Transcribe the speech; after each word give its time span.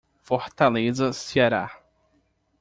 Fortaleza, 0.23 1.13
Ceará. 1.13 1.69